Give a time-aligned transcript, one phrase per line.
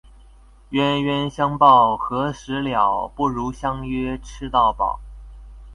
[0.71, 4.97] 冤冤相報何時了，不如相約吃到飽